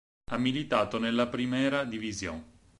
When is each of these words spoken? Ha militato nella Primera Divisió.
Ha 0.31 0.37
militato 0.39 0.97
nella 0.97 1.27
Primera 1.29 1.83
Divisió. 1.93 2.39